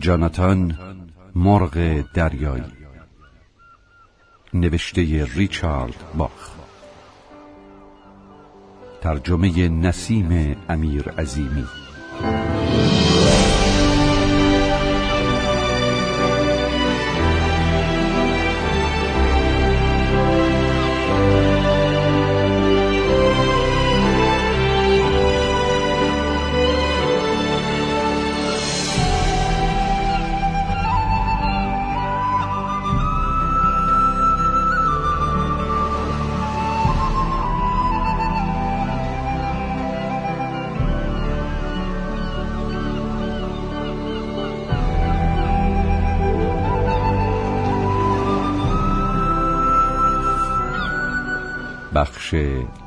[0.00, 0.78] جاناتان
[1.34, 2.64] مرغ دریایی
[4.54, 6.50] نوشته ریچارد باخ.
[9.00, 11.64] ترجمه نسیم امیر عظیمی.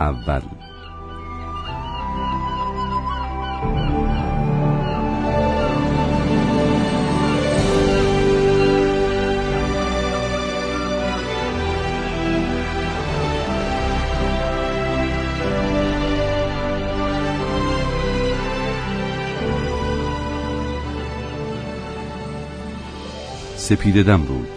[0.07, 0.41] اول.
[23.57, 24.47] سپیده دم رود.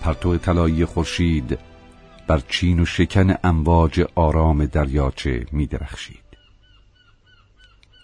[0.00, 1.58] پرتو طلایی خورشید
[2.26, 6.24] بر چین و شکن امواج آرام دریاچه می درخشید.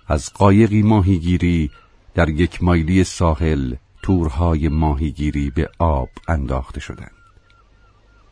[0.09, 1.71] از قایقی ماهیگیری
[2.15, 7.13] در یک مایلی ساحل تورهای ماهیگیری به آب انداخته شدند.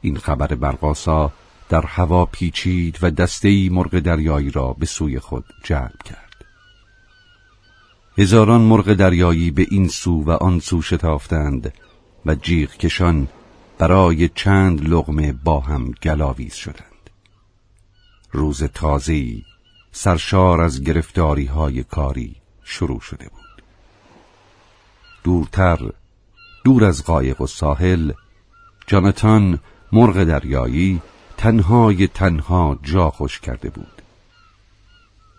[0.00, 1.32] این خبر برقاسا
[1.68, 6.44] در هوا پیچید و دستهای مرغ دریایی را به سوی خود جلب کرد.
[8.18, 11.74] هزاران مرغ دریایی به این سو و آن سو شتافتند
[12.26, 13.28] و جیغ کشان
[13.78, 17.10] برای چند لغمه با هم گلاویز شدند.
[18.32, 19.42] روز تازه‌ای
[19.92, 23.62] سرشار از گرفتاری های کاری شروع شده بود.
[25.24, 25.78] دورتر
[26.64, 28.12] دور از قایق و ساحل
[28.86, 29.58] جانتان
[29.92, 31.02] مرغ دریایی
[31.36, 34.02] تنهای تنها جا خوش کرده بود.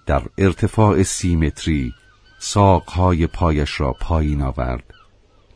[0.06, 1.94] در ارتفاع سی متری
[2.40, 4.94] ساقهای پایش را پایین آورد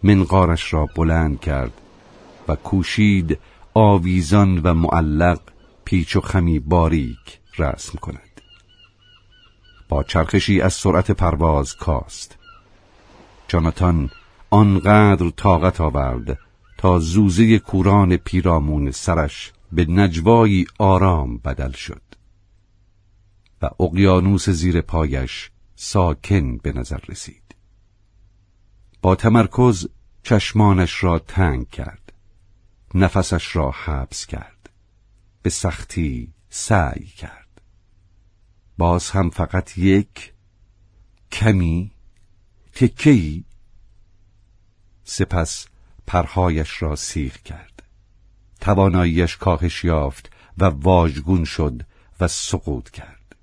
[0.03, 1.72] منقارش را بلند کرد
[2.47, 3.39] و کوشید
[3.73, 5.39] آویزان و معلق
[5.85, 8.41] پیچ و خمی باریک رسم کند.
[9.89, 12.37] با چرخشی از سرعت پرواز کاست.
[13.47, 14.09] جاناتان
[14.49, 16.39] آنقدر طاقت آورد
[16.77, 22.01] تا زوزه کوران پیرامون سرش به نجوایی آرام بدل شد
[23.61, 27.55] و اقیانوس زیر پایش ساکن به نظر رسید.
[29.01, 29.87] با تمرکز
[30.23, 32.03] چشمانش را تنگ کرد.
[32.95, 34.69] نفسش را حبس کرد.
[35.41, 37.61] به سختی سعی کرد.
[38.77, 40.33] باز هم فقط یک
[41.31, 41.91] کمی
[42.73, 43.45] تکهی
[45.03, 45.67] سپس
[46.07, 47.83] پرهایش را سیخ کرد.
[48.61, 51.81] تواناییش کاهش یافت و واژگون شد
[52.19, 53.35] و سقوط کرد.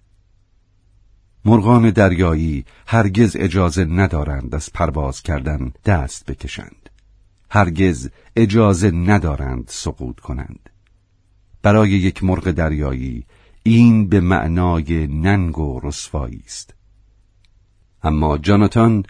[1.44, 6.79] مرغان دریایی هرگز اجازه ندارند از پرواز کردن دست بکشند.
[7.50, 10.70] هرگز اجازه ندارند سقوط کنند.
[11.62, 13.26] برای یک مرغ دریایی
[13.62, 16.74] این به معنای ننگ و رسوایی است.
[18.02, 19.04] اما جاناتان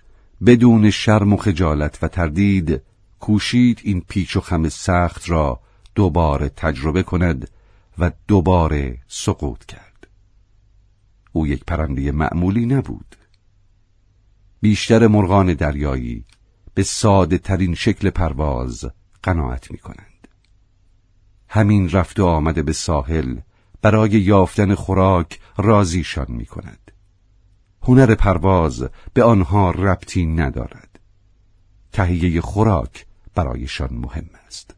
[0.47, 2.83] بدون شرم و خجالت و تردید
[3.21, 5.61] کوشید این پیچ و خم سخت را
[5.95, 7.51] دوباره تجربه کند
[7.99, 10.07] و دوباره سقوط کرد.
[11.33, 13.17] او یک پرنده معمولی نبود.
[14.61, 16.25] بیشتر مرغان دریایی
[16.75, 18.85] به ساده ترین شکل پرواز
[19.23, 20.29] قناعت می کنند.
[21.49, 23.39] همین رفت و آمده به ساحل
[23.83, 26.91] برای یافتن خوراک رازیشان می کند.
[27.83, 30.99] هنر پرواز به آنها ربطی ندارد.
[31.93, 34.75] تهیه خوراک برایشان مهم است.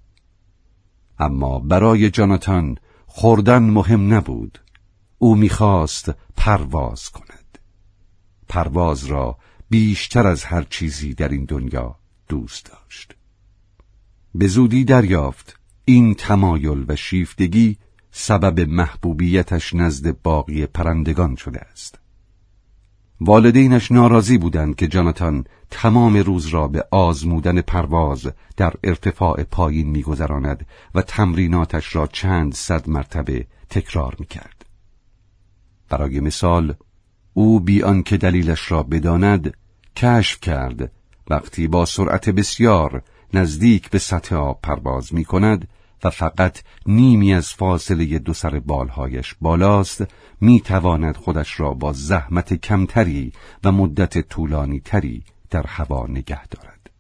[1.19, 2.77] اما برای جاناتان
[3.07, 4.59] خوردن مهم نبود.
[5.19, 7.59] او می‌خواست پرواز کند.
[8.49, 9.39] پرواز را
[9.73, 11.97] بیشتر از هر چیزی در این دنیا
[12.29, 13.15] دوست داشت
[14.35, 17.77] به زودی دریافت این تمایل و شیفتگی
[18.11, 21.99] سبب محبوبیتش نزد باقی پرندگان شده است
[23.21, 30.67] والدینش ناراضی بودند که جاناتان تمام روز را به آزمودن پرواز در ارتفاع پایین میگذراند
[30.95, 34.65] و تمریناتش را چند صد مرتبه تکرار می‌کرد.
[35.89, 36.75] برای مثال
[37.35, 39.55] او بی که دلیلش را بداند
[39.97, 40.93] کشف کرد
[41.31, 43.03] وقتی با سرعت بسیار
[43.35, 45.69] نزدیک به سطح آب پرواز می کند
[46.05, 50.05] و فقط نیمی از فاصله دو سر بالهایش بالاست
[50.41, 53.33] می تواند خودش را با زحمت کمتری
[53.65, 56.91] و مدت طولانی تری در هوا نگه دارد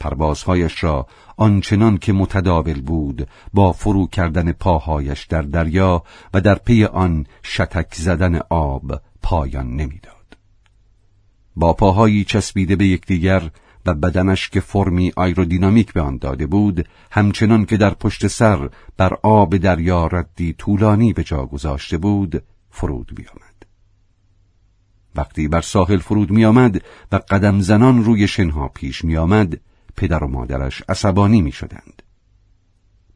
[0.00, 1.06] پروازهایش را
[1.36, 6.02] آنچنان که متداول بود با فرو کردن پاهایش در دریا
[6.34, 10.21] و در پی آن شتک زدن آب پایان نمی‌داد.
[11.56, 13.50] با پاهایی چسبیده به یکدیگر
[13.86, 19.16] و بدنش که فرمی آیرودینامیک به آن داده بود همچنان که در پشت سر بر
[19.22, 23.52] آب دریا ردی طولانی به جا گذاشته بود فرود بیامد
[25.14, 26.82] وقتی بر ساحل فرود میآمد
[27.12, 29.60] و قدم زنان روی شنها پیش میآمد
[29.96, 32.02] پدر و مادرش عصبانی می شدند.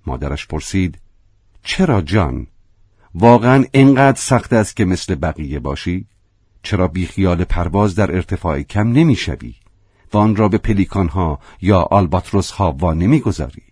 [0.07, 0.99] مادرش پرسید
[1.63, 2.47] چرا جان؟
[3.15, 6.07] واقعا اینقدر سخت است که مثل بقیه باشی؟
[6.67, 9.55] چرا بیخیال پرواز در ارتفاع کم نمی‌شوی
[10.13, 13.63] و آن را به پلیکانها یا آلباتروس ها وا نمی‌گذاری؟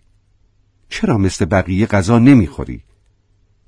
[0.88, 2.82] چرا مثل بقیه غذا نمی‌خوری؟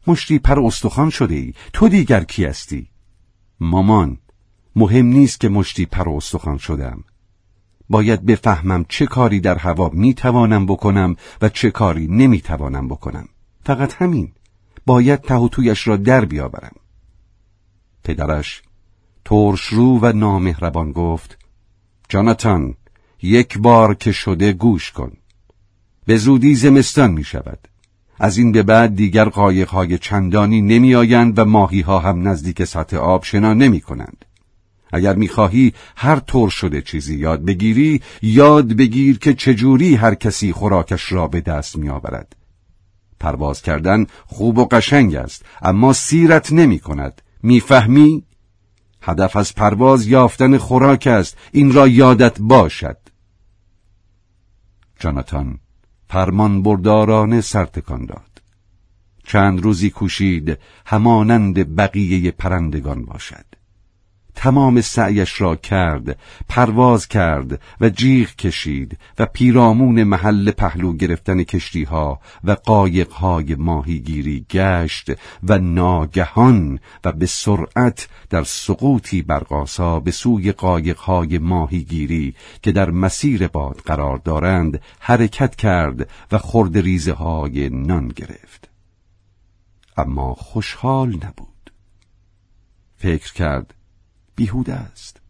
[0.06, 2.88] مشتی پر استخوان شده ای تو دیگر کی هستی؟
[3.60, 4.18] مامان
[4.76, 7.04] مهم نیست که مشتی پر استخوان شدم
[7.88, 13.28] باید بفهمم چه کاری در هوا می‌توانم بکنم و چه کاری نمی‌توانم بکنم
[13.64, 14.32] فقط همین
[14.86, 16.76] باید تهوتویش را در بیاورم
[18.04, 18.62] پدرش
[19.26, 21.38] ترش رو و نامهربان گفت
[22.08, 22.74] جاناتان
[23.22, 25.12] یک بار که شده گوش کن.
[26.06, 27.58] به زودی زمستان می شود.
[28.18, 32.96] از این به بعد دیگر قایقهای چندانی نمی آیند و ماهی ها هم نزدیک سطح
[32.96, 34.24] آب شنا نمی کنند.
[34.92, 41.12] اگر می‌خواهی هر طور شده چیزی یاد بگیری یاد بگیر که چجوری هر کسی خوراکش
[41.12, 42.36] را به دست میآورد
[43.20, 47.22] پرواز کردن خوب و قشنگ است اما سیرت نمی کند.
[47.42, 48.25] می‌فهمی؟
[49.02, 51.36] هدف از پرواز یافتن خوراک است.
[51.52, 52.96] این را یادت باشد.
[54.98, 55.58] جاناتان
[56.08, 58.42] فرمان بردارانه سرتکان داد.
[59.24, 63.55] چند روزی کوشید همانند بقیه پرندگان باشد.
[64.36, 66.18] تمام سعیش را کرد
[66.48, 73.54] پرواز کرد و جیغ کشید و پیرامون محل پهلو گرفتن کشتی ها و قایق های
[73.54, 75.10] ماهیگیری گشت
[75.42, 82.90] و ناگهان و به سرعت در سقوطی برقاسا به سوی قایق های ماهیگیری که در
[82.90, 88.68] مسیر باد قرار دارند حرکت کرد و خرد ریزه های نان گرفت.
[89.96, 91.72] اما خوشحال نبود.
[92.96, 93.75] فکر کرد
[94.36, 95.20] بیهوده است.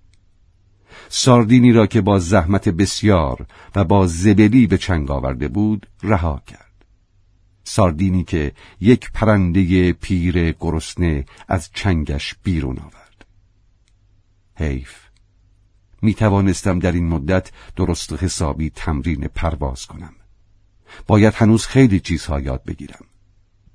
[1.08, 6.66] ساردینی را که با زحمت بسیار و با زبلی به چنگ آورده بود رها کرد.
[7.64, 13.24] ساردینی که یک پرنده پیر گرسنه از چنگش بیرون آورد.
[14.54, 14.94] حیف.
[16.02, 20.12] می توانستم در این مدت درست حسابی تمرین پرواز کنم.
[21.06, 23.04] باید هنوز خیلی چیزها یاد بگیرم.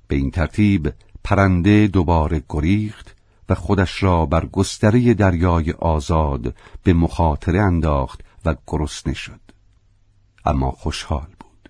[0.08, 0.92] به این ترتیب
[1.24, 3.16] پرنده دوباره گریخت
[3.54, 9.40] خودش را بر گستره دریای آزاد به مخاطره انداخت و گرسنه شد.
[10.44, 11.68] اما خوشحال بود.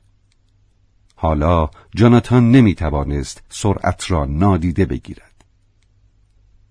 [1.17, 5.32] حالا جاناتان نمی توانست سرعت را نادیده بگیرد.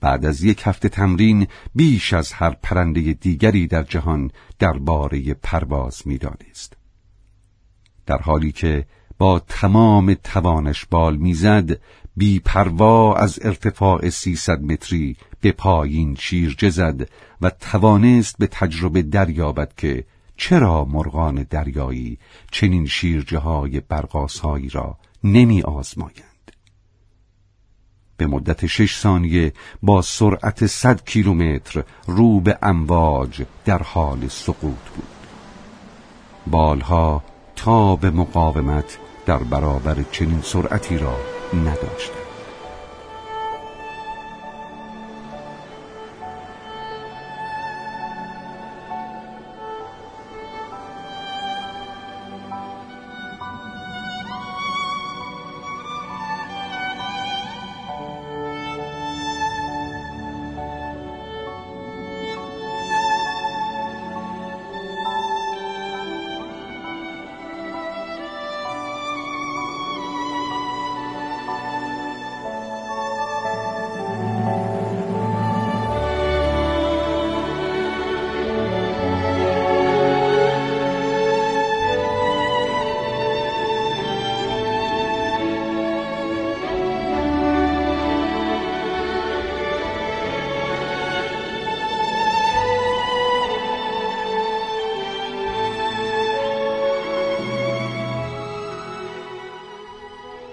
[0.02, 6.78] بعد از یک هفته تمرین بیش از هر پرنده دیگری در جهان درباره پرواز می‌دانست.
[8.06, 8.86] در حالی که
[9.18, 11.80] با تمام توانش بال می‌زد
[12.18, 17.10] بی پروا از ارتفاع سیصد متری به پایین شیرجه زد
[17.42, 20.06] و توانست به تجربه دریابد که
[20.38, 22.18] چرا مرغان دریایی
[22.52, 26.52] چنین شیرجه های برقاسهایی را نمی آزمایند.
[28.18, 29.54] به مدت شش ثانیه
[29.84, 35.08] با سرعت صد کیلومتر رو به امواج در حال سقوط بود.
[36.48, 37.24] بالها
[37.56, 42.21] تا به مقاومت در برابر چنین سرعتی را نداشتند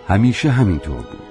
[0.08, 1.28] همیشه همینطور بود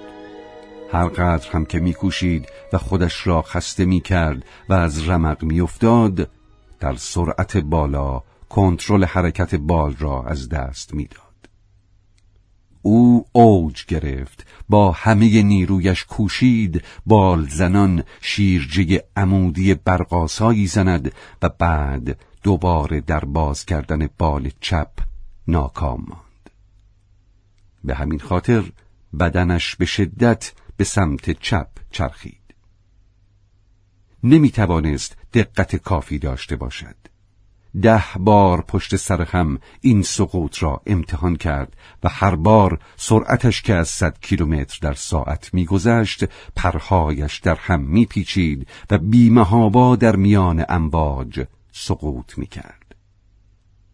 [0.91, 6.29] هر قدر هم که میکوشید و خودش را خسته می‌کرد و از رمق میافتاد
[6.79, 11.21] در سرعت بالا کنترل حرکت بال را از دست می‌داد.
[12.81, 22.19] او اوج گرفت با همه نیرویش کوشید بال زنان شیرجه عمودی برقاسایی زند و بعد
[22.43, 24.91] دوباره در باز کردن بال چپ
[25.47, 26.26] ناکام
[27.87, 28.63] به همین خاطر
[29.19, 32.55] بدنش به شدت به سمت چپ چرخید.
[34.23, 36.95] نمی توانست دقت کافی داشته باشد.
[37.81, 43.73] ده بار پشت سر هم این سقوط را امتحان کرد و هر بار سرعتش که
[43.73, 46.23] از صد کیلومتر در ساعت میگذشت
[46.55, 52.95] پرهایش در هم میپیچید و بیمهابا در میان امواج سقوط می‌کرد.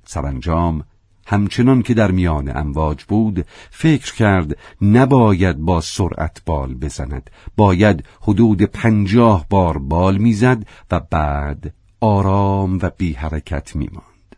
[0.06, 0.84] سرانجام
[1.26, 8.62] همچنان که در میان امواج بود فکر کرد نباید با سرعت بال بزند باید حدود
[8.62, 14.36] پنجاه بار بال می‌زد و بعد آرام و بی حرکت می ماند.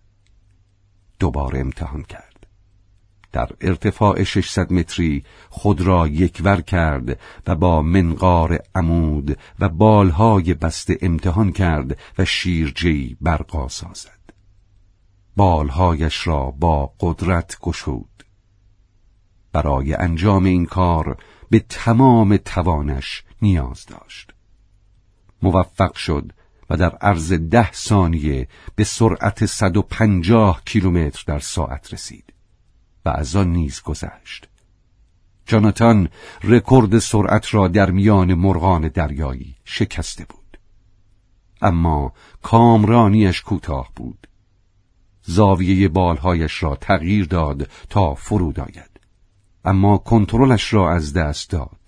[1.19, 2.47] دوباره امتحان کرد.
[3.31, 10.97] در ارتفاع 600 متری خود را یکور کرد و با منقار عمود و بالهای بسته
[11.01, 14.14] امتحان کرد و شیرجی برقا سازد.
[15.35, 18.23] بالهایش را با قدرت گشود.
[19.51, 21.17] برای انجام این کار
[21.49, 24.33] به تمام توانش نیاز داشت.
[25.41, 26.31] موفق شد
[26.69, 32.33] و در عرض ده ثانیه به سرعت 150 کیلومتر در ساعت رسید
[33.05, 34.49] و از آن نیز گذشت.
[35.45, 36.09] جاناتان
[36.43, 40.59] رکورد سرعت را در میان مرغان دریایی شکسته بود.
[41.61, 44.27] اما کامرانیش کوتاه بود.
[45.25, 48.99] زاویه بالهایش را تغییر داد تا فرود آید.
[49.65, 51.85] اما کنترلش را از دست داد.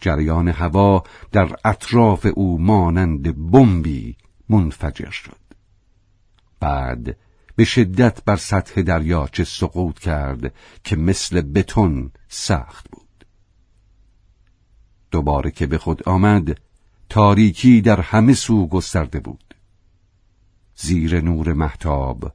[0.00, 4.16] جریان هوا در اطراف او مانند بمبی
[4.48, 5.36] منفجر شد
[6.60, 7.16] بعد
[7.56, 10.54] به شدت بر سطح دریاچه سقوط کرد
[10.84, 13.26] که مثل بتون سخت بود
[15.10, 16.60] دوباره که به خود آمد
[17.08, 19.49] تاریکی در همه سو گسترده بود
[20.82, 22.32] زیر نور محتاب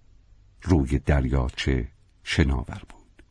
[0.61, 1.87] روی دریاچه
[2.23, 3.23] شناور بود.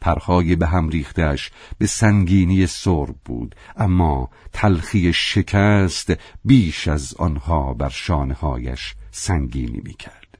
[0.00, 6.12] پرهای به هم ریختش به سنگینی سرب بود اما تلخی شکست
[6.44, 10.38] بیش از آنها بر شانهایش سنگینی می‌کرد.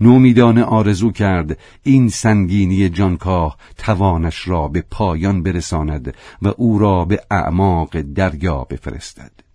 [0.00, 7.22] نومیدان آرزو کرد این سنگینی جانکاه توانش را به پایان برساند و او را به
[7.30, 9.47] اعماق دریا بفرستد.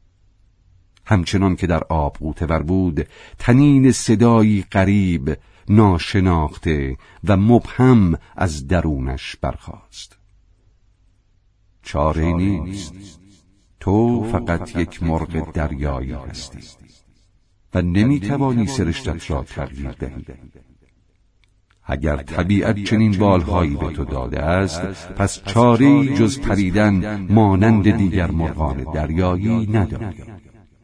[1.06, 3.08] همچنان که در آب قوتور بود
[3.40, 5.38] تنین صدایی قریب
[5.70, 10.18] ناشناخته و مبهم از درونش برخاست.
[11.84, 12.94] چاره نیست.
[13.80, 16.60] تو فقط یک مرغ دریایی هستی.
[17.74, 20.26] و نمی‌توانی سرشتت را تغییر دهی.
[21.86, 24.82] اگر طبیعت چنین بالهایی به تو داده است
[25.18, 30.24] پس چاره جز پریدن مانند دیگر مرغان دریایی نداری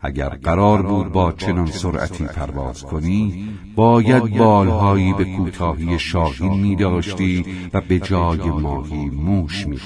[0.01, 7.45] اگر قرار بود با چنان سرعتی پرواز کنی باید بالهایی به کوتاهی شاهین می داشتی
[7.73, 9.79] و به جای ماهی موش می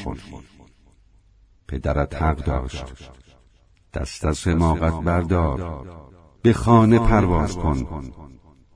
[1.68, 2.86] پدرت حق داشت.
[3.94, 5.86] دست از حماقت بردار.
[6.42, 8.12] به خانه پرواز کن.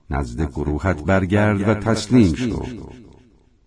[0.10, 2.65] نزد گروهت برگرد و تسلیم شو.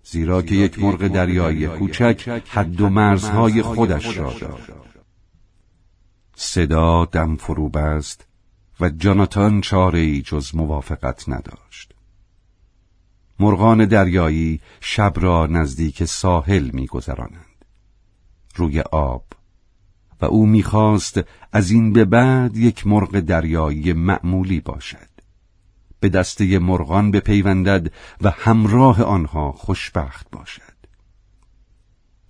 [0.04, 4.89] زیرا که یک مرغ دریایی کوچک حد و مرزهای خودش را دارد.
[6.42, 8.26] صدا دم فرو بست
[8.80, 11.94] و جاناتان چاره ای جز موافقت نداشت.
[13.40, 17.64] مرغان دریایی شب را نزدیک ساحل میگذرانند.
[18.56, 19.24] روی آب
[20.20, 21.20] و او می‌خواست
[21.52, 25.10] از این به بعد یک مرغ دریایی معمولی باشد.
[26.00, 30.69] به دسته مرغان بپیوندد و همراه آنها خوشبخت باشد.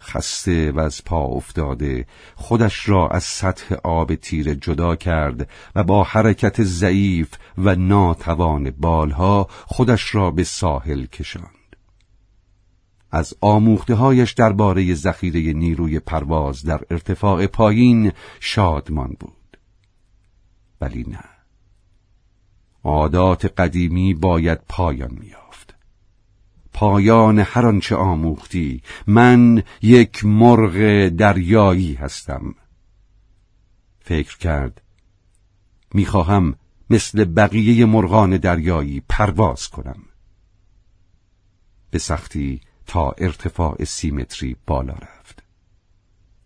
[0.00, 6.02] خسته و از پا افتاده خودش را از سطح آب تیر جدا کرد و با
[6.04, 7.28] حرکت ضعیف
[7.58, 11.76] و ناتوان بالها خودش را به ساحل کشاند.
[13.10, 19.58] از آموختههایش درباره ذخیره نیروی پرواز در ارتفاع پایین شادمان بود.
[20.80, 21.24] ولی نه.
[22.84, 25.74] عادات قدیمی باید پایان میاد
[26.80, 28.82] پایان هر آنچه آموختی.
[29.06, 32.54] من یک مرغ دریایی هستم.
[34.00, 34.82] فکر کرد.
[35.94, 36.54] می‌خواهم
[36.90, 40.02] مثل بقیه مرغان دریایی پرواز کنم.
[41.90, 45.42] به سختی تا ارتفاع سیمتری بالا رفت.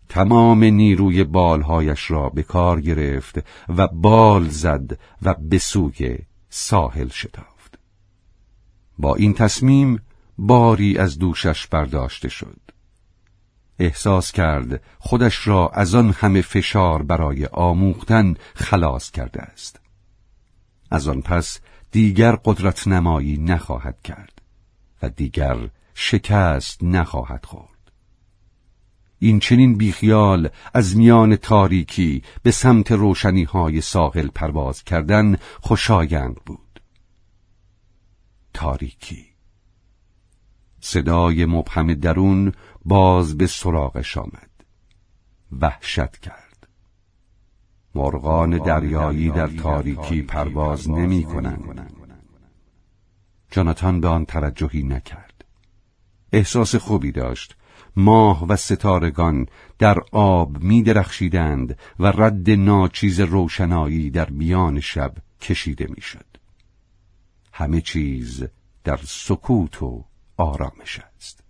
[0.09, 3.39] تمام نیروی بالهایش را به کار گرفت
[3.69, 7.79] و بال زد و به سوی ساحل شتافت.
[8.99, 10.01] با این تصمیم
[10.39, 12.61] باری از دوشش برداشته شد.
[13.79, 19.81] احساس کرد خودش را از آن همه فشار برای آموختن خلاص کرده است.
[20.91, 21.61] از آن پس
[21.91, 24.43] دیگر قدرت نمایی نخواهد کرد
[25.03, 27.69] و دیگر شکست نخواهد خورد.
[29.19, 36.81] این چنین بیخیال از میان تاریکی به سمت روشنی های ساحل پرواز کردن خوشایند بود.
[38.55, 39.34] تاریکی
[40.85, 42.53] صدای مبهم درون
[42.85, 44.51] باز به سراغش آمد.
[45.61, 46.69] وحشت کرد.
[47.95, 51.91] مرغان دریایی در تاریکی پرواز نمی کنند.
[53.51, 55.45] جاناتان به آن توجهی نکرد.
[56.33, 57.57] احساس خوبی داشت.
[57.97, 59.47] ماه و ستارگان
[59.79, 66.27] در آب می درخشیدند و رد ناچیز روشنایی در میان شب کشیده می‌شد.
[67.53, 68.45] همه چیز
[68.85, 70.05] در سکوت و
[70.37, 71.45] آرامش است.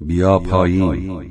[0.00, 1.22] بیا پایین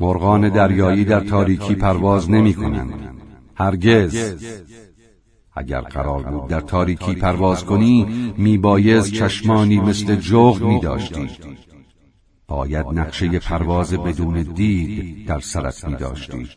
[0.00, 3.16] مرغان دریایی در تاریکی پرواز نمی کنند.
[3.54, 4.34] هرگز.
[5.54, 8.04] اگر قرار بود در تاریکی پرواز کنی
[8.38, 11.30] میبایز چشمانی مثل جغ می داشتی.
[12.46, 16.48] باید نقشه پرواز بدون دید در سرت می داشتی.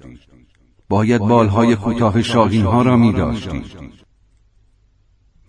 [0.89, 3.63] باید بالهای کوتاه شاهین ها را می داشتی.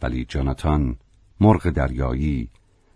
[0.02, 0.96] ولی جاناتان
[1.40, 2.50] مرغ دریایی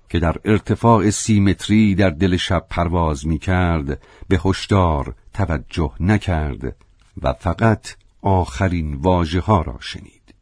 [0.09, 6.77] که در ارتفاع سی متری در دل شب پرواز می کرد به هشدار توجه نکرد
[7.23, 10.35] و فقط آخرین واژه ها را شنید.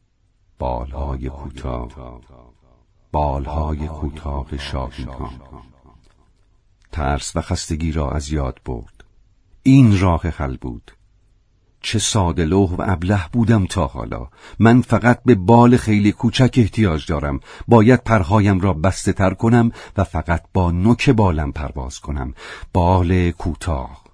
[0.58, 2.20] بالهای کوتاه
[3.12, 5.30] بالهای کوتاه شاهین ها
[6.92, 9.04] ترس و خستگی را از یاد برد.
[9.62, 10.92] این راه حل بود
[11.80, 14.28] چه ساده لوح و ابله بودم تا حالا.
[14.58, 17.40] من فقط به بال خیلی کوچک احتیاج دارم.
[17.68, 22.34] باید پرهایم را بسته تر کنم و فقط با نوک بالم پرواز کنم.
[22.72, 24.04] بال کوتاه.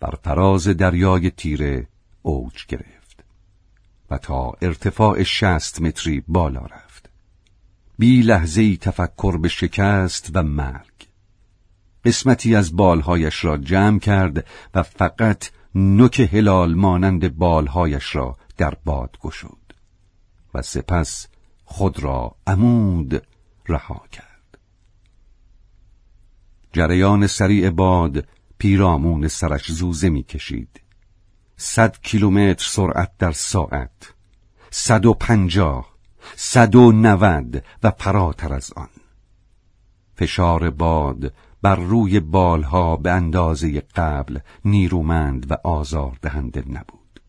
[0.00, 1.88] بر فراز دریای تیره
[2.22, 3.24] اوج گرفت
[4.10, 7.10] و تا ارتفاع شست متری بالا رفت.
[7.98, 11.08] بی لحظه ای تفکر به شکست و مرگ.
[12.04, 19.16] قسمتی از بالهایش را جمع کرد و فقط نوک هلال مانند بالهایش را در باد
[19.20, 19.74] گشود
[20.54, 21.26] و سپس
[21.64, 23.22] خود را عمود
[23.68, 24.58] رها کرد.
[26.72, 30.80] جریان سریع باد پیرامون سرش زوزه می‌کشید.
[31.56, 34.14] صد کیلومتر سرعت در ساعت
[34.70, 35.94] صد و پنجاه
[36.36, 38.90] صد و نود و فراتر از آن.
[40.14, 47.20] فشار باد بر روی بالها به اندازه قبل نیرومند و آزار دهنده نبود.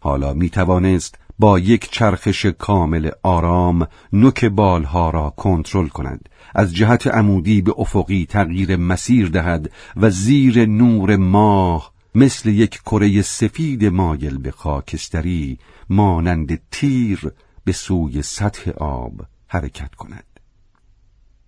[0.00, 7.06] حالا می توانست با یک چرخش کامل آرام نوک بالها را کنترل کند از جهت
[7.06, 14.38] عمودی به افقی تغییر مسیر دهد و زیر نور ماه مثل یک کره سفید مایل
[14.38, 15.58] به خاکستری
[15.90, 17.32] مانند تیر
[17.64, 20.24] به سوی سطح آب حرکت کند.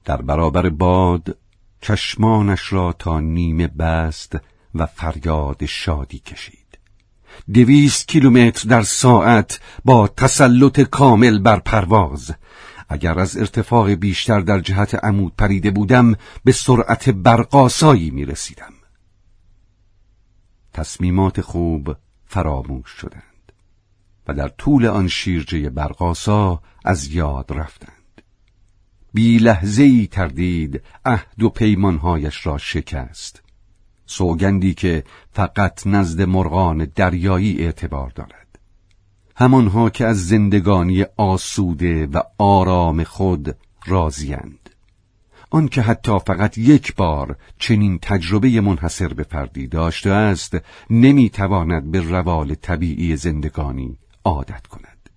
[0.05, 1.39] در برابر باد
[1.85, 4.39] چشمانش را تا نیمه بست
[4.75, 6.79] و فریاد شادی کشید.
[7.55, 12.35] دویست کیلومتر در ساعت با تسلط کامل بر پرواز.
[12.89, 18.73] اگر از ارتفاع بیشتر در جهت عمود پریده بودم به سرعت برقاسایی می رسیدم
[20.73, 23.53] تصمیمات خوب فراموش شدند
[24.29, 27.94] و در طول آن شیرجه برقاسا از یاد رفتند.
[29.15, 33.43] بی لحظه ای تردید عهد و پیمانهایش را شکست.
[34.07, 38.59] سوگندی که فقط نزد مرغان دریایی اعتبار دارد.
[39.37, 44.71] همانها که از زندگانی آسوده و آرام خود راضیند
[45.51, 50.57] آنکه حتی فقط یک بار چنین تجربه منحصر به فردی داشته است
[50.91, 55.11] نمی‌تواند به روال طبیعی زندگانی عادت کند.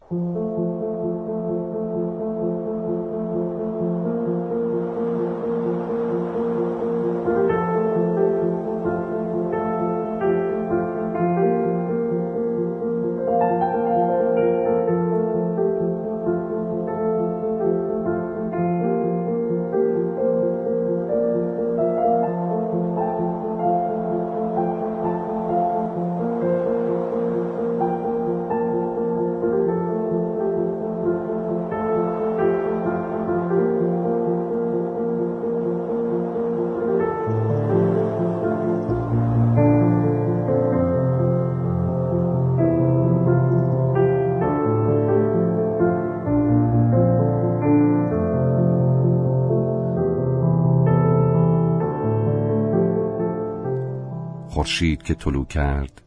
[54.78, 56.02] خورشید که طلوع کرد.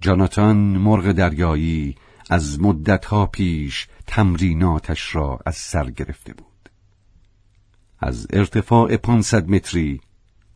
[0.00, 1.94] جاناتان مرغ دریایی
[2.30, 6.70] از مدتها پیش تمریناتش را از سر گرفته بود.
[7.98, 10.00] از ارتفاع 500 متری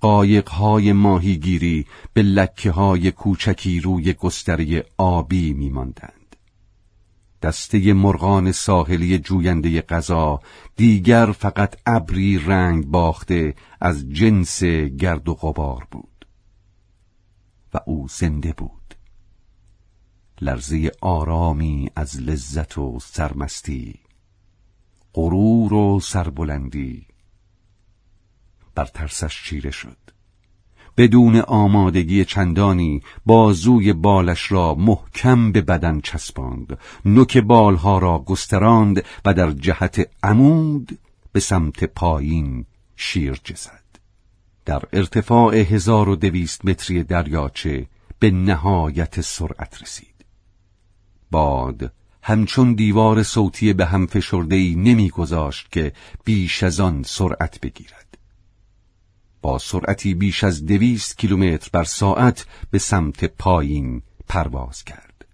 [0.01, 6.37] قایقهای ماهیگیری به لکه های کوچکی روی گستره آبی میماندند.
[7.43, 10.41] دسته مرغان ساحلی جوینده غذا
[10.77, 16.18] دیگر فقط ابری رنگ باخته از جنس گرد و غبار بود.
[17.87, 18.95] او زنده بود.
[20.41, 23.95] لرزه آرامی از لذت و سرمستی
[25.15, 27.07] غرور و سربلندی.
[28.75, 29.97] بر ترسش چیره شد.
[30.97, 36.79] بدون آمادگی چندانی بازوی بالش را محکم به بدن چسباند.
[37.05, 40.99] نوک بالها را گستراند و در جهت عمود
[41.33, 42.65] به سمت پایین
[42.97, 43.88] شیر زد
[44.69, 47.87] در ارتفاع هزار و دویست متری دریاچه
[48.19, 50.25] به نهایت سرعت رسید.
[51.31, 55.93] باد همچون دیوار صوتی به هم فشردهی نمیگذاشت که
[56.25, 58.19] بیش از آن سرعت بگیرد.
[59.43, 65.25] با سرعتی بیش از دویست کیلومتر بر ساعت به سمت پایین پرواز کرد.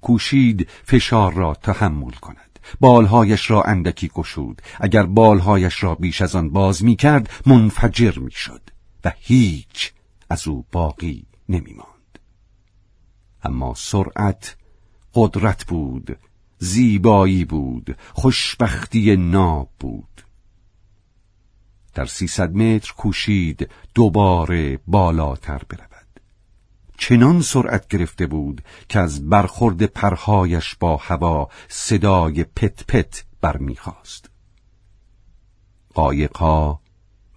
[0.00, 2.49] کوشید فشار را تحمل کند.
[2.80, 4.62] بالهایش را اندکی گشود.
[4.80, 8.62] اگر بالهایش را بیش از آن باز می کرد منفجر می شد
[9.04, 9.92] و هیچ
[10.30, 12.18] از او باقی نمی ماند.
[13.42, 14.56] اما سرعت
[15.14, 16.18] قدرت بود
[16.58, 20.24] زیبایی بود خوشبختی ناب بود.
[21.94, 25.99] در سیصد متر کوشید دوباره بالاتر برود.
[27.00, 34.30] چنان سرعت گرفته بود که از برخورد پرهایش با هوا صدای پت پت برمیخواست
[35.94, 36.80] قایقها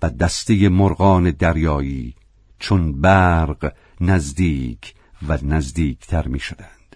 [0.02, 2.16] و دسته مرغان دریایی
[2.60, 4.96] چون برق نزدیک
[5.28, 6.96] و نزدیکتر می شدند.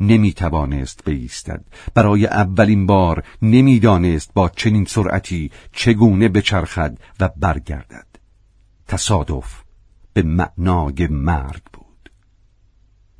[0.00, 8.06] نمی توانست بایستد برای اولین بار نمی‌دانست با چنین سرعتی چگونه بچرخد و برگردد.
[8.88, 9.62] تصادف
[10.12, 11.77] به معنای مرگ بود.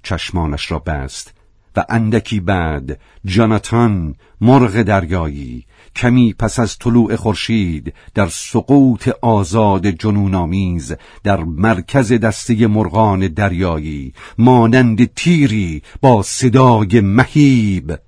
[0.03, 1.35] چشمانش را بست
[1.77, 10.95] و اندکی بعد جاناتان مرغ دریایی کمی پس از طلوع خورشید در سقوط آزاد جنونآمیز
[11.25, 17.99] در مرکز دسته مرغان دریایی مانند تیری با صدای مهیب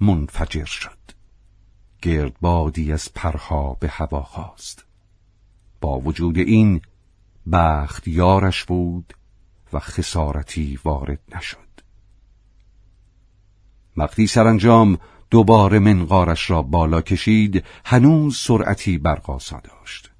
[0.00, 0.90] منفجر شد.
[2.02, 4.84] گردبادی از پرها به هوا خواست
[5.80, 6.80] با وجود این
[7.52, 9.14] بخت یارش بود.
[9.74, 11.58] و خسارتی وارد نشد.
[13.96, 14.98] وقتی سرانجام
[15.30, 20.10] دوباره منقارش را بالا کشید هنوز سرعتی برقاسا داشت.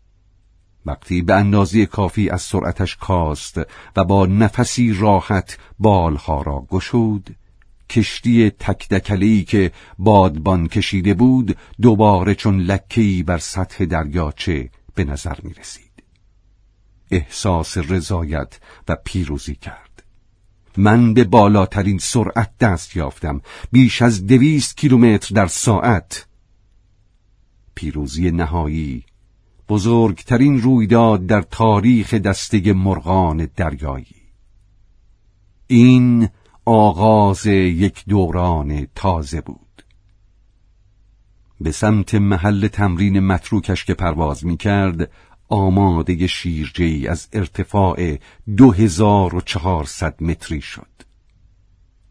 [0.86, 3.60] وقتی به اندازه کافی از سرعتش کاست
[3.96, 7.36] و با نفسی راحت بالها را گشود.
[7.90, 15.54] کشتی تکدکلی که بادبان کشیده بود دوباره چون لکهی بر سطح دریاچه به نظر می
[15.54, 15.83] رسید.
[17.10, 20.02] احساس رضایت و پیروزی کرد.
[20.76, 23.40] من به بالاترین سرعت دست یافتم.
[23.72, 26.26] بیش از دویست کیلومتر در ساعت.
[27.74, 29.04] پیروزی نهایی
[29.68, 34.16] بزرگترین رویداد در تاریخ دسته مرغان دریایی.
[35.66, 36.28] این
[36.64, 39.84] آغاز یک دوران تازه بود.
[41.60, 45.10] به سمت محل تمرین متروکش که پرواز می کرد
[45.54, 48.18] آماده شیرجهی از ارتفاع
[48.56, 50.86] دو هزار و چهارصد متری شد.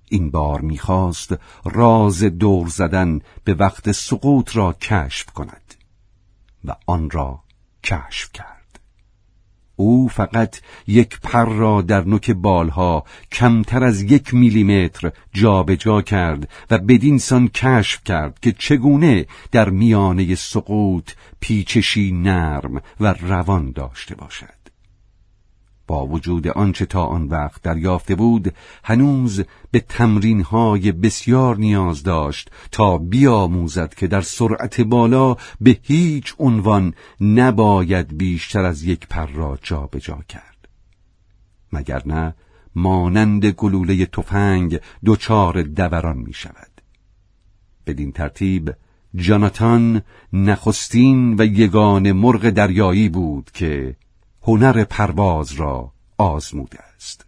[0.10, 1.34] این بار می‌خواست
[1.66, 5.76] راز دور زدن به وقت سقوط را کشف کند
[6.66, 7.44] و آن را
[7.84, 8.63] کشف کرد.
[9.76, 16.50] او فقط یک پر را در نوک بالها کمتر از یک میلیمتر جابجا جا کرد
[16.72, 24.63] و بدینسان کشف کرد که چگونه در میانه سقوط پیچشی نرم و روان داشته باشد.
[25.88, 32.98] با وجود آنچه تا آن وقت دریافته بود هنوز به تمرینهای بسیار نیاز داشت تا
[32.98, 40.20] بیاموزد که در سرعت بالا به هیچ عنوان نباید بیشتر از یک پر را جابجا
[40.30, 40.68] کرد.
[41.74, 42.36] مگر نه
[42.76, 46.82] مانند گلوله تفنگ دچار دوران می شود
[47.88, 48.74] بدین ترتیب
[49.16, 50.02] جاناتان
[50.34, 53.96] نخستین و یگان مرغ دریایی بود که
[54.44, 57.26] هنر پرواز را آزموده است.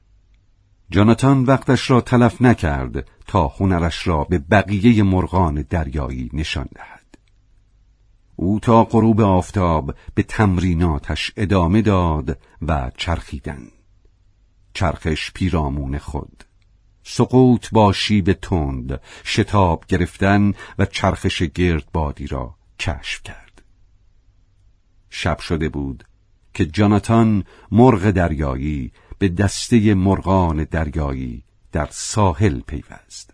[0.90, 7.18] جاناتان وقتش را تلف نکرد تا هنرش را به بقیه مرغان دریایی نشان دهد.
[8.36, 13.68] او تا غروب آفتاب به تمریناتش ادامه داد و چرخیدن.
[14.74, 16.44] چرخش پیرامون خود.
[17.04, 23.62] سقوط با شیب تند شتاب گرفتن و چرخش گردبادی را کشف کرد.
[25.10, 26.04] شب شده بود
[26.56, 33.34] که جاناتان مرغ دریایی به دسته مرغان دریایی در ساحل پیوست.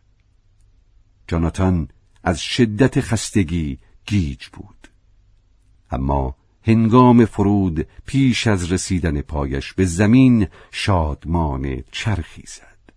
[1.28, 1.88] جاناتان
[2.24, 4.88] از شدت خستگی گیج بود.
[5.92, 12.94] اما هنگام فرود پیش از رسیدن پایش به زمین شادمان چرخی زد.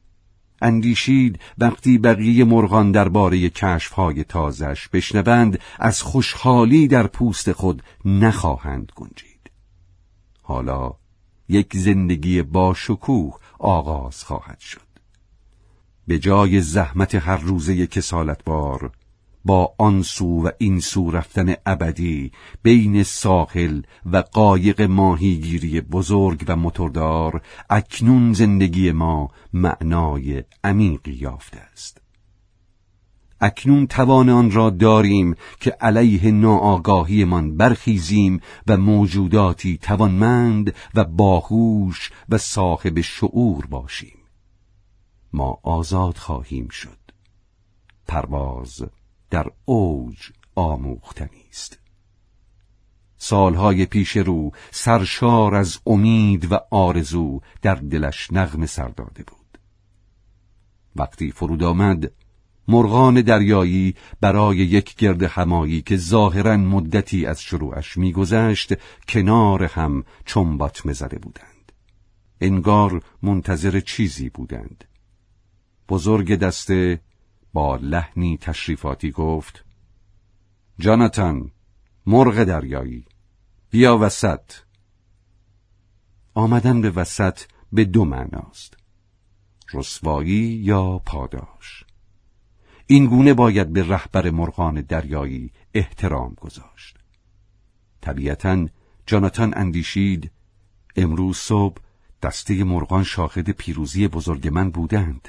[0.63, 9.34] اندیشید وقتی بقیه مرغان درباره کشفهای تازش بشنوند از خوشحالی در پوست خود نخواهند گنجید.
[10.47, 10.93] حالا
[11.49, 14.81] یک زندگی با شکوه آغاز خواهد شد.
[16.07, 18.93] به جای زحمت هر روزه کسالت بار
[19.45, 26.57] با آن سو و این سو رفتن ابدی بین ساحل و قایق ماهیگیری بزرگ و
[26.57, 32.04] متردار اکنون زندگی ما معنای عمیقی یافته است.
[33.41, 42.39] اکنون توان آن را داریم که علیه ناآگاهیمان برخیزیم و موجوداتی توانمند و باهوش و
[42.39, 44.19] صاحب شعور باشیم.
[45.33, 46.99] ما آزاد خواهیم شد.
[48.09, 48.83] پرواز
[49.31, 50.17] در اوج
[50.55, 51.79] آموختنی است.
[53.17, 59.59] سالهای پیش رو سرشار از امید و آرزو در دلش نغم سر داده بود.
[60.97, 62.13] وقتی فرود آمد
[62.69, 68.73] مرغان دریایی برای یک گرد همایی که ظاهرا مدتی از شروعش میگذشت
[69.09, 71.73] کنار هم چنبات مزده بودند.
[72.41, 74.85] انگار منتظر چیزی بودند.
[75.89, 77.01] بزرگ دسته
[77.53, 79.65] با لحنی تشریفاتی گفت
[80.79, 81.51] جاناتان
[82.07, 83.05] مرغ دریایی
[83.71, 84.53] بیا وسط.
[86.35, 87.41] آمدن به وسط
[87.73, 88.77] به دو معناست
[89.73, 91.84] رسوایی یا پاداش.
[92.87, 96.97] این گونه باید به رهبر مرغان دریایی احترام گذاشت.
[98.01, 98.67] طبیعتا
[99.07, 100.31] جاناتان اندیشید
[100.97, 101.77] امروز صبح
[102.23, 105.29] دسته مرغان شاهد پیروزی بزرگ من بودند.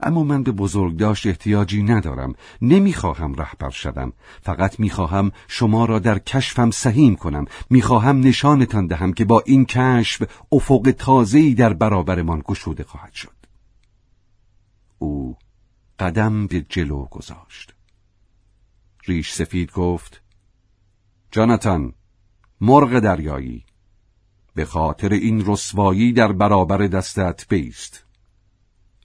[0.00, 6.70] اما من به بزرگداشت احتیاجی ندارم نمی‌خواهم رهبر شدم فقط می‌خواهم شما را در کشفم
[6.70, 7.44] سهیم کنم.
[7.70, 13.36] می‌خواهم نشانتان دهم که با این کشف افق تازه‌ای در برابرمان گشوده خواهد شد.
[14.98, 15.36] او
[16.02, 17.74] قدم به جلو گذاشت.
[19.04, 20.22] ریش سفید گفت
[21.30, 21.94] جاناتان
[22.60, 23.64] مرغ دریایی.
[24.54, 28.04] به خاطر این رسوایی در برابر دستت بیست.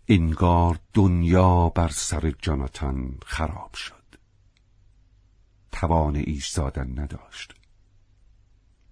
[0.07, 4.03] انگار دنیا بر سر جاناتان خراب شد.
[5.71, 7.53] توان ایستادن نداشت.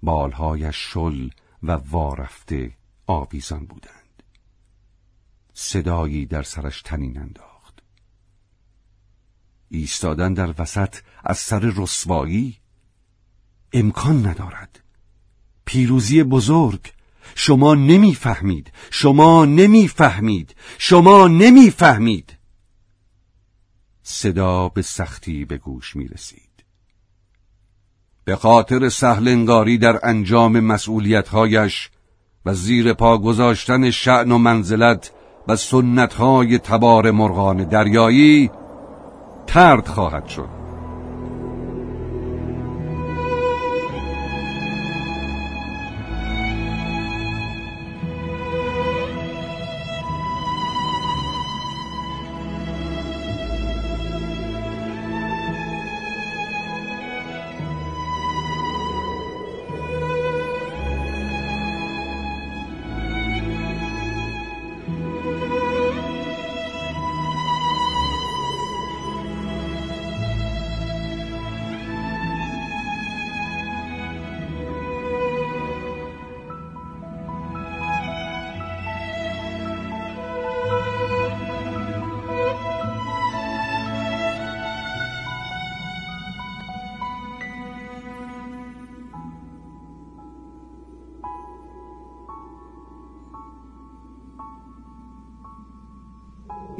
[0.03, 1.29] بالهایش شل
[1.63, 4.23] و وارفته آویزان بودند.
[5.53, 7.54] صدایی در سرش تنین انداخت.
[9.69, 12.57] ایستادن در وسط از سر رسوایی
[13.73, 14.79] امکان ندارد.
[15.65, 16.91] پیروزی بزرگ
[17.35, 22.37] شما نمی‌فهمید شما نمی‌فهمید شما نمی‌فهمید.
[24.03, 26.63] صدا به سختی به گوش می رسید
[28.25, 31.89] به خاطر سهلنگاری در انجام مسئولیتهایش
[32.45, 35.11] و زیر پا گذاشتن شعن و منزلت
[35.47, 38.51] و سنتهای تبار مرغان دریایی
[39.47, 40.54] ترد خواهد شد.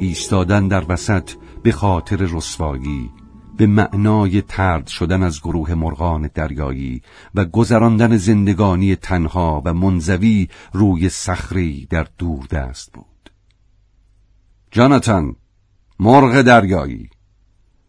[0.06, 1.30] ایستادن در وسط
[1.62, 3.10] به خاطر رسوایی
[3.56, 7.02] به معنای ترد شدن از گروه مرغان دریایی
[7.34, 13.30] و گذراندن زندگانی تنها و منزوی روی صخری در دور دست بود.
[14.70, 15.36] جاناتان
[16.00, 17.10] مرغ دریایی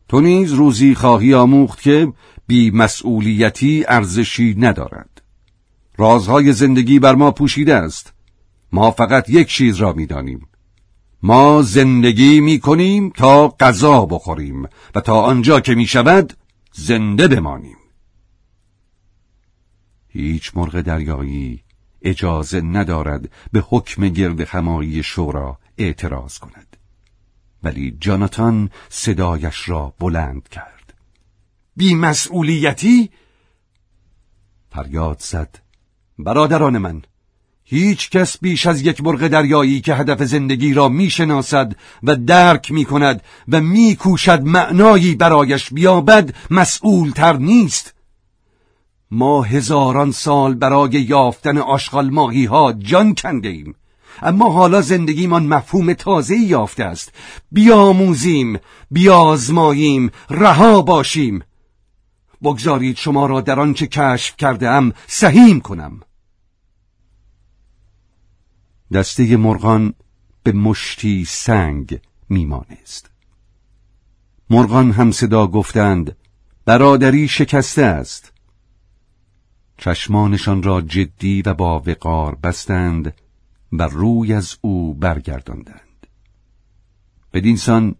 [0.10, 2.13] تو نیز روزی خواهی آموخت که
[2.47, 5.21] بی مسئولیتی ارزشی ندارد.
[5.97, 8.13] رازهای زندگی بر ما پوشیده است.
[8.71, 10.47] ما فقط یک چیز را می‌دانیم
[11.23, 14.63] ما زندگی می کنیم تا غذا بخوریم
[14.95, 16.34] و تا آنجا که می شود
[16.73, 17.77] زنده بمانیم.
[20.08, 21.63] هیچ مرغ دریایی
[22.01, 26.77] اجازه ندارد به حکم گرد همایی شورا اعتراض کند.
[27.63, 30.93] ولی جاناتان صدایش را بلند کرد.
[31.75, 33.10] بی مسئولیتی؟
[34.69, 35.60] فریاد زد.
[36.19, 37.01] برادران من
[37.69, 42.86] هیچ کس بیش از یک مرغ دریایی که هدف زندگی را می‌شناسد و درک می
[42.86, 47.93] کند و میکوشد معنایی برایش بیابد مسئول تر نیست.
[49.12, 53.75] ما هزاران سال برای یافتن آشغال ماهی ها جان کنده ایم
[54.21, 57.13] اما حالا زندگیمان مفهوم تازه یافته است.
[57.51, 58.60] بیاموزیم
[58.91, 61.43] بیازماییم رها باشیم.
[62.43, 65.99] بگذارید شما را در آنچه کشف کرده ام سهیم کنم.
[68.93, 69.93] دسته مرغان
[70.43, 73.12] به مشتی سنگ میمانست.
[74.50, 76.15] مرغان هم صدا گفتند
[76.65, 78.34] برادری شکسته است.
[79.78, 83.13] چشمانشان را جدی و با وقار بستند
[83.73, 86.08] و روی از او برگرداندند.
[87.34, 87.95] بدینسان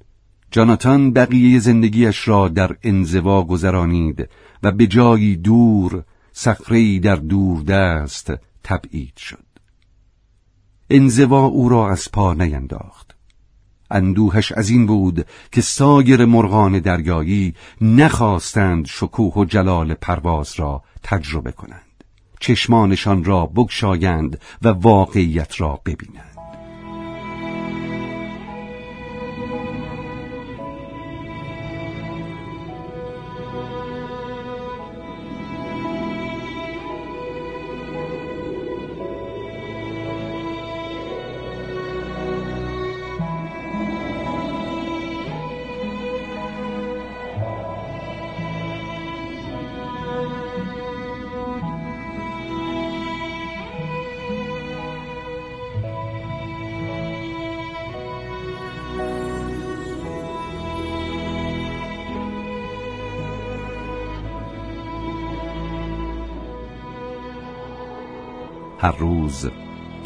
[0.52, 4.30] جاناتان بقیه زندگیش را در انزوا گذرانید
[4.64, 9.47] و به جایی دور صخره‌ای در دور دست تبعید شد.
[10.90, 13.16] انزوا او را از پا نینداخت.
[13.92, 21.52] اندوهش از این بود که سایر مرغان دریایی نخواستند شکوه و جلال پرواز را تجربه
[21.52, 22.04] کنند.
[22.40, 26.37] چشمانشان را بگشایند و واقعیت را ببینند.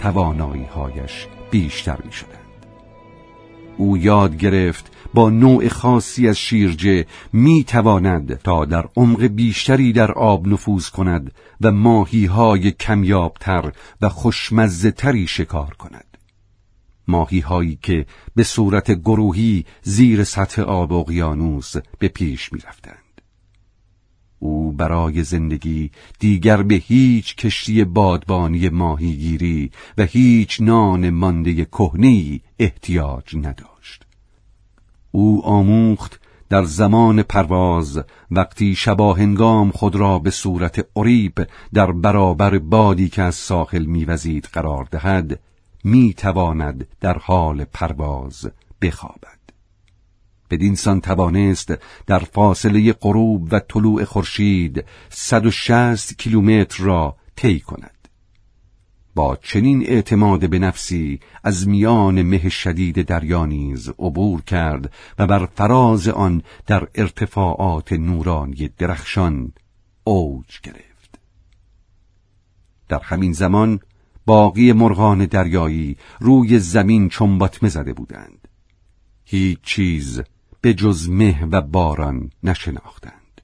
[0.02, 2.38] توانایی هایش بیشتر می شدند.
[3.78, 10.12] او یاد گرفت با نوع خاصی از شیرجه می تواند تا در عمق بیشتری در
[10.12, 16.18] آب نفوذ کند و ماهی های کمیابتر و خوشمزه تری شکار کند.
[17.08, 23.11] ماهی هایی که به صورت گروهی زیر سطح آب اقیانوس به پیش می رفتند.
[24.43, 33.36] او برای زندگی دیگر به هیچ کشتی بادبانی ماهیگیری و هیچ نان مانده کهنی احتیاج
[33.36, 34.06] نداشت.
[35.12, 37.99] او آموخت در زمان پرواز
[38.32, 44.88] وقتی شباهنگام خود را به صورت عریب در برابر بادی که از ساحل میوزید قرار
[44.91, 45.39] دهد
[45.84, 48.51] می‌تواند در حال پرواز
[48.82, 49.40] بخوابد.
[50.52, 51.74] بدینسان توانست
[52.08, 58.02] در فاصله غروب و طلوع خورشید 160 کیلومتر را طی کند.
[59.16, 65.46] با چنین اعتماد به نفسی از میان مه شدید دریا نیز عبور کرد و بر
[65.46, 69.52] فراز آن در ارتفاعات نورانی درخشان
[70.04, 71.20] اوج گرفت.
[72.90, 73.80] در همین زمان
[74.26, 78.48] باقی مرغان دریایی روی زمین چنباتمه زده بودند.
[79.26, 80.22] هیچ چیز
[80.62, 83.41] به جز مه و باران نشناختند.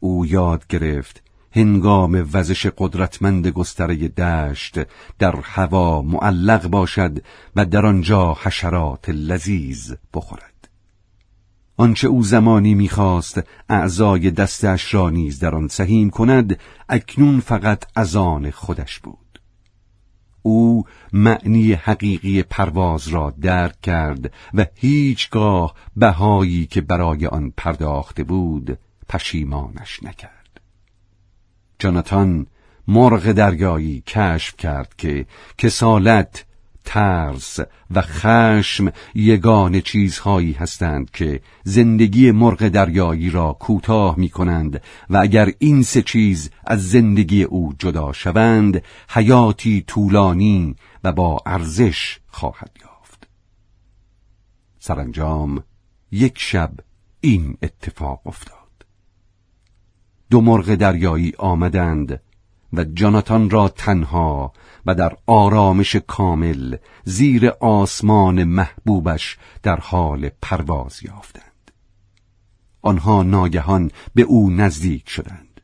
[0.00, 4.78] او یاد گرفت هنگام وزش قدرتمند گستره دشت
[5.18, 7.22] در هوا معلق باشد
[7.56, 10.68] و در آنجا حشرات لذیذ بخورد.
[11.76, 16.58] آنچه او زمانی می‌خواست اعضای دستش را نیز در آن سهیم کند
[16.88, 18.16] اکنون فقط از
[18.52, 19.27] خودش بود.
[20.42, 28.78] او معنی حقیقی پرواز را درک کرد و هیچگاه بهایی که برای آن پرداخته بود
[29.08, 30.60] پشیمانش نکرد.
[31.78, 32.46] جاناتان
[32.88, 35.26] مرغ دریایی کشف کرد که
[35.58, 36.44] کسالت
[36.88, 37.60] ترس
[37.90, 45.52] و خشم یگان چیزهایی هستند که زندگی مرغ دریایی را کوتاه می کنند و اگر
[45.58, 53.28] این سه چیز از زندگی او جدا شوند حیاتی طولانی و با ارزش خواهد یافت.
[54.78, 55.64] سرانجام
[56.12, 56.72] یک شب
[57.20, 58.86] این اتفاق افتاد.
[60.30, 62.20] دو مرغ دریایی آمدند
[62.72, 64.52] و جاناتان را تنها
[64.88, 71.70] و در آرامش کامل زیر آسمان محبوبش در حال پرواز یافتند.
[72.82, 75.60] آنها ناگهان به او نزدیک شدند.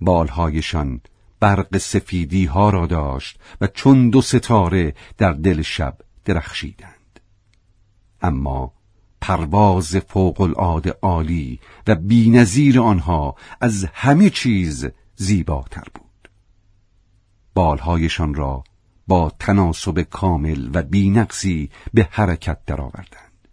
[0.00, 1.00] بالهایشان
[1.40, 7.20] برق سفیدی ها را داشت و چون دو ستاره در دل شب درخشیدند.
[8.22, 8.72] اما
[9.20, 16.03] پرواز فوق العاده عالی و بینظیر آنها از همه چیز زیباتر بود.
[17.54, 18.64] بالهایشان را
[19.08, 23.48] با تناسب کامل و بینقصی به حرکت درآوردند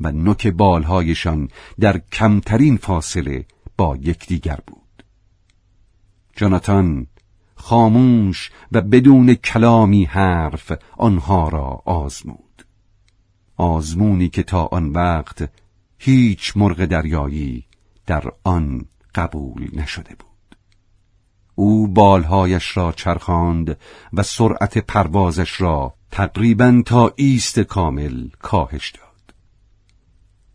[0.00, 1.48] و نوک بالهایشان
[1.80, 5.04] در کمترین فاصله با یکدیگر بود.
[6.36, 7.06] جاناتان
[7.54, 12.66] خاموش و بدون کلامی حرف آنها را آزمود.
[13.56, 15.50] آزمونی که تا آن وقت
[15.98, 17.66] هیچ مرغ دریایی
[18.06, 18.84] در آن
[19.14, 20.33] قبول نشده بود.
[21.54, 23.78] او بالهایش را چرخاند
[24.12, 29.34] و سرعت پروازش را تقریبا تا ایست کامل کاهش داد.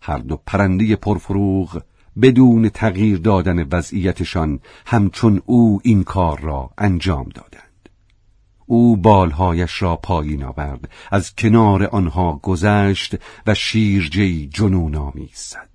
[0.02, 1.82] هر دو پرنده پرفروغ
[2.22, 7.89] بدون تغییر دادن وضعیتشان همچون او این کار را انجام دادند.
[8.66, 13.16] او بالهایش را پایین آورد از کنار آنها گذشت
[13.47, 15.70] و شیرجی جنون آمیز زد.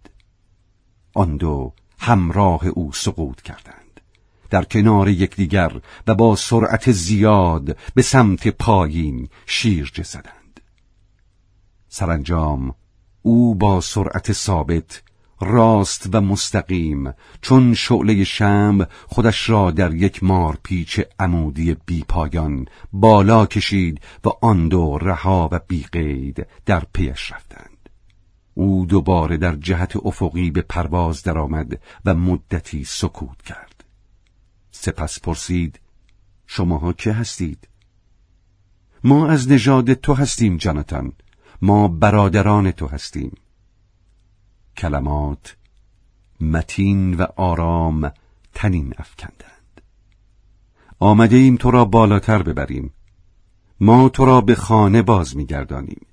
[1.15, 3.84] آن دو همراه او سقوط کردند.
[4.51, 5.73] در کنار یکدیگر
[6.07, 10.61] و با سرعت زیاد به سمت پایین شیرجه زدند
[11.89, 12.75] سرانجام
[13.23, 15.03] او با سرعت ثابت
[15.41, 23.47] راست و مستقیم چون شعله شم خودش را در یک مار پیچ عمودی بیپایان بالا
[23.47, 27.89] کشید و آن دو رها و بیقید در پیش رفتند.
[28.55, 33.74] او دوباره در جهت افقی به پرواز درآمد و مدتی سکوت کرد.
[34.85, 35.81] سپس پرسید
[36.47, 37.69] شماها که هستید؟
[39.05, 41.13] ما از نژاد تو هستیم جانتان.
[41.63, 43.33] ما برادران تو هستیم.
[44.77, 45.57] کلمات
[46.41, 48.13] متین و آرام
[48.55, 49.81] تنین افکندند.
[50.99, 52.93] آمده ایم تو را بالاتر ببریم.
[53.81, 56.07] ما تو را به خانه باز میگردانیم.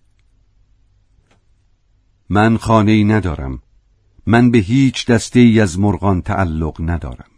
[2.29, 3.61] من خانه ای ندارم.
[4.25, 7.30] من به هیچ دسته ای از مرغان تعلق ندارم.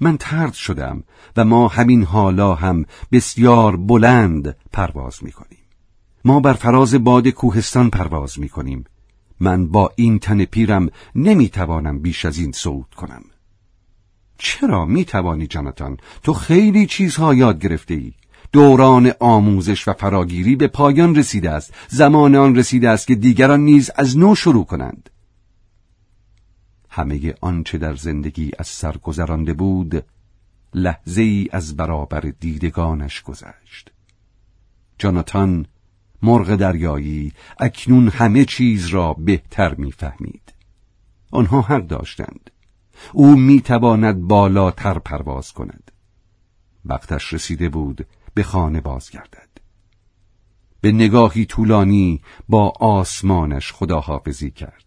[0.00, 1.02] من ترد شدم
[1.36, 5.58] و ما همین حالا هم بسیار بلند پرواز می کنیم.
[6.24, 8.84] ما بر فراز باد کوهستان پرواز می کنیم
[9.40, 13.22] من با این تن پیرم نمی‌توانم بیش از این صعود کنم.
[14.38, 18.12] چرا می‌توانی جانتان؟ تو خیلی چیزها یاد گرفته ای
[18.52, 21.74] دوران آموزش و فراگیری به پایان رسیده است.
[21.88, 25.10] زمان آن رسیده است که دیگران نیز از نو شروع کنند.
[26.96, 30.04] همه آنچه در زندگی از سر گذرانده بود
[30.74, 33.90] لحظه ای از برابر دیدگانش گذشت.
[34.98, 35.66] جاناتان
[36.22, 40.54] مرغ دریایی اکنون همه چیز را بهتر می‌فهمید.
[41.30, 42.50] آنها حق داشتند.
[43.12, 45.90] او می‌تواند بالاتر پرواز کند.
[46.84, 49.48] وقتش رسیده بود به خانه بازگردد.
[50.80, 54.85] به نگاهی طولانی با آسمانش خداحافظی کرد.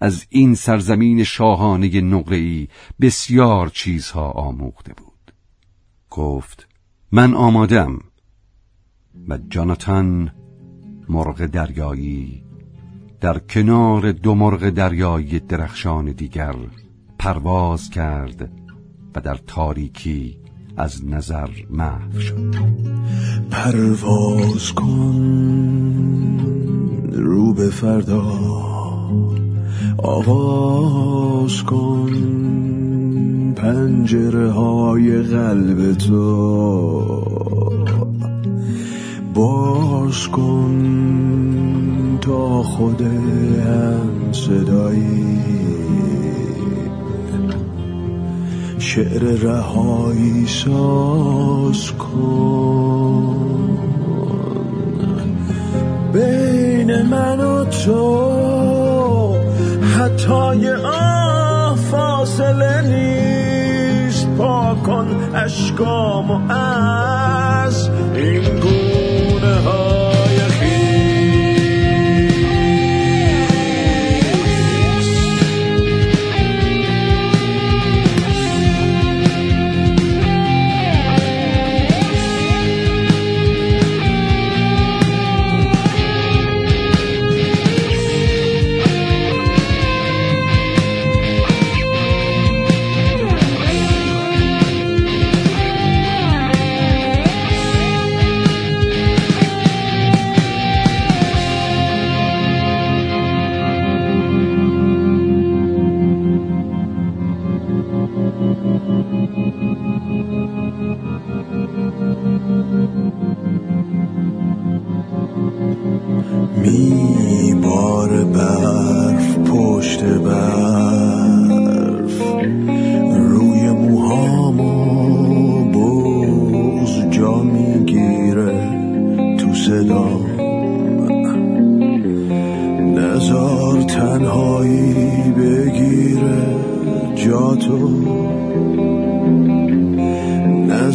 [0.00, 2.68] از این سرزمین شاهانه نقره‌ای
[3.00, 5.32] بسیار چیزها آموخته بود.
[6.10, 6.68] گفت
[7.12, 7.98] من آمادم.
[9.28, 10.32] و جاناتان
[11.08, 12.42] مرغ دریایی
[13.20, 16.54] در کنار دو مرغ دریایی درخشان دیگر
[17.18, 18.50] پرواز کرد
[19.14, 20.38] و در تاریکی
[20.76, 22.54] از نظر محو شد.
[23.50, 26.40] پرواز کن
[27.12, 29.49] رو به فردا.
[30.02, 32.12] آواز کن
[33.56, 37.24] پنجره های قلب تو.
[39.34, 45.40] باز کن تا خود هم صدایی.
[48.78, 53.36] شعر رهایی ساز کن.
[56.12, 58.89] بین من و تو
[60.00, 64.28] حتی آه فاصله نیست.
[64.38, 68.79] پاکن اشکام و از این گونه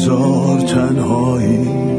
[0.06, 1.95] نزار تنهایی.